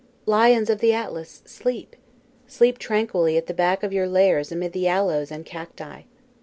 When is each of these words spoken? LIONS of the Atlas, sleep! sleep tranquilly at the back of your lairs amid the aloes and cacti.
LIONS 0.25 0.71
of 0.71 0.79
the 0.79 0.93
Atlas, 0.95 1.43
sleep! 1.45 1.95
sleep 2.47 2.79
tranquilly 2.79 3.37
at 3.37 3.45
the 3.45 3.53
back 3.53 3.83
of 3.83 3.93
your 3.93 4.07
lairs 4.07 4.51
amid 4.51 4.71
the 4.73 4.87
aloes 4.87 5.29
and 5.29 5.45
cacti. 5.45 6.05